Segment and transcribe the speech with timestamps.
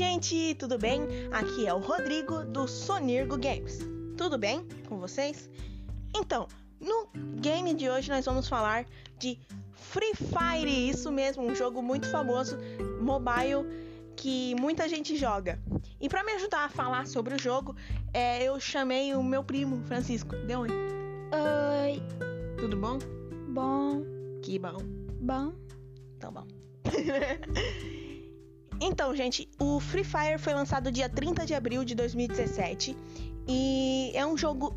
[0.00, 1.02] gente, tudo bem?
[1.30, 3.80] Aqui é o Rodrigo do Sonirgo Games.
[4.16, 5.50] Tudo bem com vocês?
[6.16, 6.48] Então,
[6.80, 7.06] no
[7.38, 8.86] game de hoje nós vamos falar
[9.18, 9.38] de
[9.74, 12.56] Free Fire, isso mesmo, um jogo muito famoso,
[12.98, 13.66] mobile,
[14.16, 15.60] que muita gente joga.
[16.00, 17.76] E para me ajudar a falar sobre o jogo,
[18.14, 20.34] é, eu chamei o meu primo, Francisco.
[20.46, 20.70] Deu oi.
[20.70, 22.02] Oi.
[22.56, 22.98] Tudo bom?
[23.50, 24.02] Bom.
[24.42, 24.78] Que bom.
[25.20, 25.52] Bom.
[26.16, 26.46] Então bom.
[28.80, 32.96] então, gente, o Free Fire foi lançado dia 30 de abril de 2017
[33.46, 34.74] e é um jogo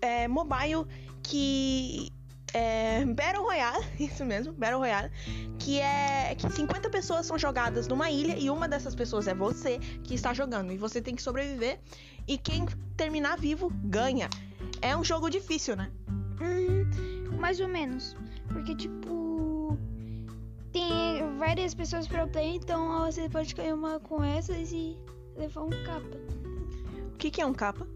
[0.00, 0.84] é, mobile
[1.22, 2.10] que
[2.52, 5.10] é Battle Royale, isso mesmo, Battle Royale,
[5.58, 9.78] que é que 50 pessoas são jogadas numa ilha e uma dessas pessoas é você
[10.02, 11.78] que está jogando e você tem que sobreviver
[12.26, 12.66] e quem
[12.96, 14.28] terminar vivo ganha.
[14.80, 15.90] É um jogo difícil, né?
[16.40, 18.16] Hum, mais ou menos,
[18.48, 19.27] porque tipo
[21.38, 24.98] várias pessoas pro play, então você pode cair uma com essas e
[25.36, 26.16] levar um capa.
[27.14, 27.86] O que, que é um capa?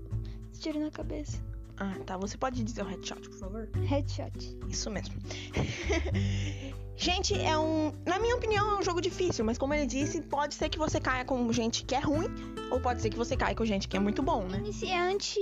[0.58, 1.42] Tiro na cabeça.
[1.76, 2.16] Ah, tá.
[2.16, 3.68] Você pode dizer o headshot, por favor?
[3.74, 4.56] Headshot.
[4.68, 5.14] Isso mesmo.
[6.96, 7.92] gente, é um.
[8.06, 11.00] Na minha opinião, é um jogo difícil, mas como ele disse, pode ser que você
[11.00, 12.28] caia com gente que é ruim,
[12.70, 14.58] ou pode ser que você caia com gente que é muito bom, né?
[14.58, 15.40] Iniciante,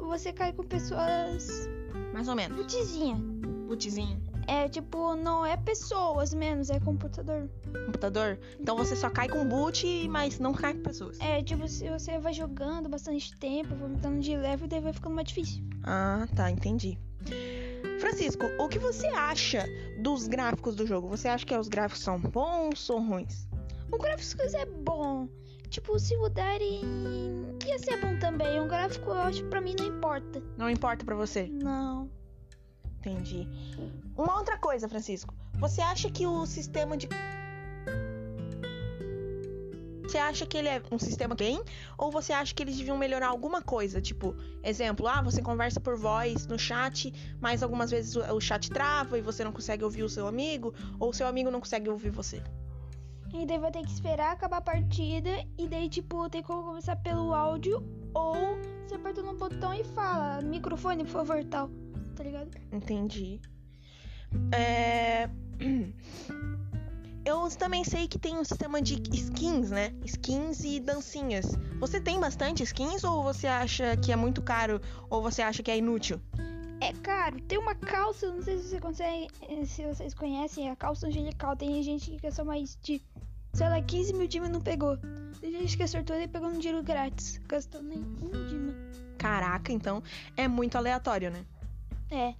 [0.00, 1.68] você cai com pessoas.
[2.12, 2.56] Mais ou menos.
[2.56, 3.16] Putizinha.
[3.68, 4.31] Putizinha.
[4.46, 7.48] É tipo, não é pessoas menos, é computador.
[7.86, 8.38] Computador?
[8.58, 11.20] Então você só cai com boot, mas não cai com pessoas.
[11.20, 15.14] É, tipo, se você vai jogando bastante tempo, vai aumentando de level, daí vai ficando
[15.14, 15.62] mais difícil.
[15.84, 16.98] Ah, tá, entendi.
[18.00, 19.64] Francisco, o que você acha
[20.00, 21.08] dos gráficos do jogo?
[21.08, 23.46] Você acha que os gráficos são bons ou ruins?
[23.92, 25.28] O gráfico é bom.
[25.68, 26.82] Tipo, se mudarem,
[27.66, 28.60] ia ser bom também.
[28.60, 30.42] O gráfico, eu acho, pra mim não importa.
[30.56, 31.48] Não importa pra você?
[31.48, 32.10] Não.
[33.04, 33.48] Entendi.
[34.16, 35.34] Uma outra coisa, Francisco.
[35.58, 37.08] Você acha que o sistema de.
[40.04, 41.60] Você acha que ele é um sistema bem?
[41.98, 44.00] Ou você acha que eles deviam melhorar alguma coisa?
[44.00, 49.18] Tipo, exemplo, ah, você conversa por voz no chat, mas algumas vezes o chat trava
[49.18, 52.10] e você não consegue ouvir o seu amigo, ou o seu amigo não consegue ouvir
[52.10, 52.42] você.
[53.32, 56.96] E daí vai ter que esperar acabar a partida, e daí, tipo, tem como começar
[56.96, 57.82] pelo áudio,
[58.12, 58.34] ou
[58.86, 61.70] você aperta no botão e fala, microfone, por favor, tal.
[62.22, 62.50] Tá ligado?
[62.70, 63.40] Entendi.
[64.54, 65.28] É...
[67.24, 69.92] Eu também sei que tem um sistema de skins, né?
[70.04, 71.46] Skins e dancinhas.
[71.80, 75.70] Você tem bastante skins ou você acha que é muito caro ou você acha que
[75.70, 76.20] é inútil?
[76.80, 77.40] É caro.
[77.42, 79.28] Tem uma calça, não sei se você consegue,
[79.66, 81.56] se vocês conhecem, a calça angelical.
[81.56, 83.02] Tem gente que quer só mais de,
[83.52, 84.96] sei lá, 15 mil dimas não pegou.
[85.40, 88.74] Tem gente que acertou e pegou um dinheiro grátis, gastou nem um dima.
[89.18, 90.02] Caraca, então
[90.36, 91.44] é muito aleatório, né?
[92.12, 92.34] É.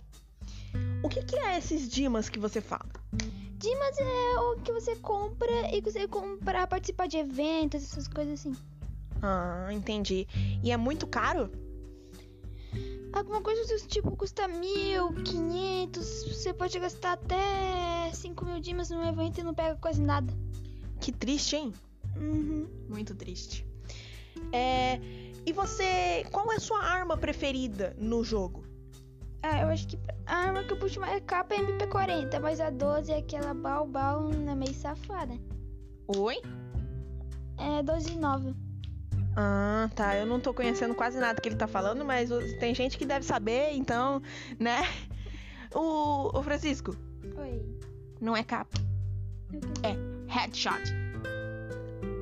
[1.02, 2.88] O que, que é esses dimas que você fala?
[3.56, 8.40] Dimas é o que você compra e que você compra participar de eventos, essas coisas
[8.40, 8.54] assim.
[9.22, 10.26] Ah, entendi.
[10.62, 11.50] E é muito caro?
[13.12, 16.24] Alguma coisa do tipo custa mil, quinhentos.
[16.24, 20.32] Você pode gastar até cinco mil dimas num evento e não pega quase nada.
[21.00, 21.72] Que triste, hein?
[22.16, 22.68] Uhum.
[22.88, 23.66] Muito triste.
[24.52, 24.98] É.
[25.46, 26.24] E você.
[26.30, 28.71] Qual é a sua arma preferida no jogo?
[29.42, 32.70] Ah, eu acho que a arma que eu puxo mais é capa MP40, mas a
[32.70, 35.34] 12 é aquela balbal é meio safada.
[36.16, 36.40] Oi?
[37.58, 38.54] É 12 nova.
[39.36, 40.16] Ah, tá.
[40.16, 43.24] Eu não tô conhecendo quase nada que ele tá falando, mas tem gente que deve
[43.24, 44.22] saber, então,
[44.58, 44.82] né?
[45.74, 46.94] O, o Francisco.
[47.36, 47.64] Oi.
[48.20, 48.78] Não é capa.
[49.82, 49.96] É
[50.30, 50.82] headshot.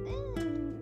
[0.07, 0.79] Hum,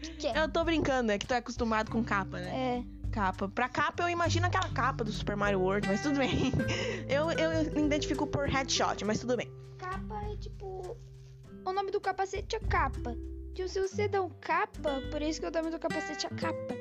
[0.00, 0.36] que quer.
[0.36, 2.84] Eu tô brincando, é que tu é acostumado com capa, né?
[2.84, 3.03] É.
[3.14, 3.48] Capa.
[3.48, 6.50] Pra capa eu imagino aquela capa do Super Mario World, mas tudo bem.
[7.08, 9.48] Eu, eu me identifico por headshot, mas tudo bem.
[9.78, 10.96] Capa é tipo.
[11.64, 13.16] O nome do capacete é capa.
[13.54, 16.74] Tipo, se você dá um capa, por isso que o nome do capacete é capa.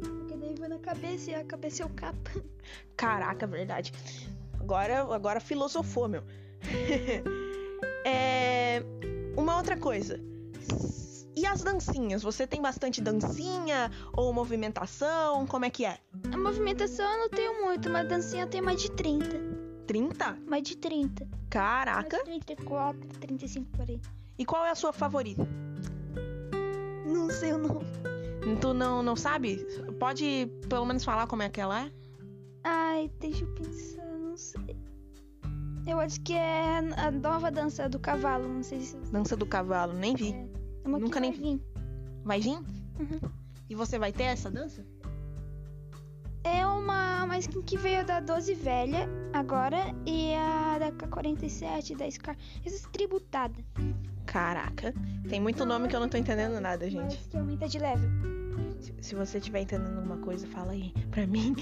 [0.00, 2.30] Porque daí vai na cabeça e a cabeça é o capa.
[2.96, 3.92] Caraca, verdade.
[4.58, 6.24] Agora, agora filosofou, meu.
[8.06, 8.82] é.
[9.36, 10.18] Uma outra coisa.
[11.36, 12.22] E as dancinhas?
[12.22, 15.46] Você tem bastante dancinha ou movimentação?
[15.46, 15.98] Como é que é?
[16.32, 19.26] A movimentação eu não tenho muito, mas dancinha eu tenho mais de 30.
[19.86, 20.38] 30?
[20.46, 21.28] Mais de 30.
[21.50, 22.16] Caraca!
[22.24, 24.00] Mais de 34, 35 por aí.
[24.38, 25.46] E qual é a sua favorita?
[27.06, 27.86] Não sei o nome.
[28.60, 29.64] Tu não, não sabe?
[29.98, 31.92] Pode pelo menos falar como é que ela é?
[32.62, 34.76] Ai, deixa eu pensar, não sei.
[35.86, 38.96] Eu acho que é a nova dança do cavalo, não sei se.
[39.12, 40.32] Dança do cavalo, nem vi.
[40.32, 40.43] É.
[40.84, 41.62] É uma Nunca nem vai vir.
[42.24, 42.58] Vai vir?
[43.00, 43.30] Uhum.
[43.68, 44.84] E você vai ter essa dança?
[46.44, 52.10] É uma, uma skin que veio da 12 velha agora e a da K47 da
[52.10, 52.36] Scar.
[52.64, 53.54] Essa tributada.
[54.26, 54.92] Caraca.
[55.28, 57.16] Tem muito nome que eu não tô entendendo nada, gente.
[57.16, 58.10] Mas que aumenta de level.
[58.78, 61.56] Se, se você estiver entendendo alguma coisa, fala aí pra mim.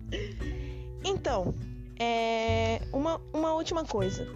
[1.02, 1.54] então,
[1.98, 2.82] é.
[2.92, 4.26] Uma, uma última coisa.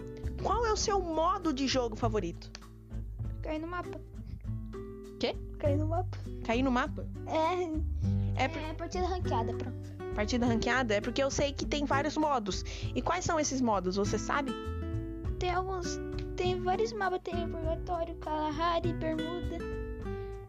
[0.41, 2.51] Qual é o seu modo de jogo favorito?
[3.43, 4.01] Cair no mapa.
[5.19, 5.35] Quê?
[5.59, 6.17] Cair no mapa.
[6.45, 7.05] Cair no mapa?
[7.27, 8.43] É.
[8.43, 9.93] É por- É partida ranqueada, pronto.
[10.15, 10.95] partida ranqueada?
[10.95, 12.63] É porque eu sei que tem vários modos.
[12.95, 13.95] E quais são esses modos?
[13.97, 14.51] Você sabe?
[15.39, 15.99] Tem alguns.
[16.35, 19.57] Tem vários mapas, tem Purgatório, Kalahari, Bermuda.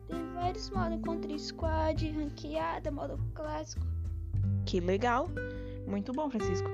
[0.08, 3.84] Tem vários modos, contra squad, ranqueada, modo clássico.
[4.64, 5.28] Que legal.
[5.86, 6.68] Muito bom, Francisco.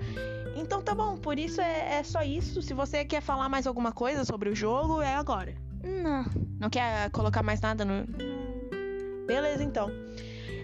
[0.54, 2.62] Então tá bom, por isso é, é só isso.
[2.62, 5.54] Se você quer falar mais alguma coisa sobre o jogo, é agora.
[5.82, 6.24] Não.
[6.58, 8.06] Não quer colocar mais nada no.
[9.26, 9.90] Beleza, então.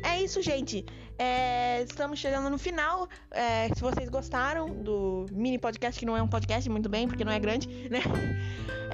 [0.03, 0.85] É isso, gente.
[1.19, 3.09] É, estamos chegando no final.
[3.31, 7.25] É, se vocês gostaram do mini podcast, que não é um podcast, muito bem, porque
[7.25, 8.01] não é grande, né?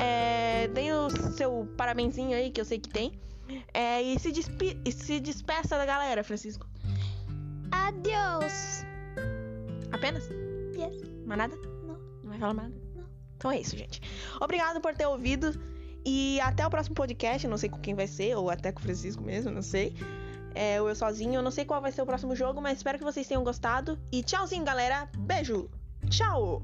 [0.01, 3.13] É, tem o seu parabenzinho aí, que eu sei que tem.
[3.75, 4.33] É, e, se
[4.85, 6.67] e se despeça da galera, Francisco.
[7.71, 8.85] Adeus.
[9.91, 10.29] Apenas?
[10.75, 11.03] Yes.
[11.27, 11.57] Mais nada?
[11.57, 11.99] Não.
[12.23, 12.83] Não vai falar mais nada?
[12.95, 13.05] Não.
[13.37, 14.01] Então é isso, gente.
[14.41, 15.53] Obrigado por ter ouvido.
[16.05, 17.47] E até o próximo podcast.
[17.47, 19.95] Não sei com quem vai ser, ou até com o Francisco mesmo, não sei.
[20.55, 21.35] É, ou eu sozinho.
[21.35, 23.99] Eu não sei qual vai ser o próximo jogo, mas espero que vocês tenham gostado.
[24.11, 25.09] E tchauzinho, galera.
[25.17, 25.69] Beijo.
[26.09, 26.63] Tchau.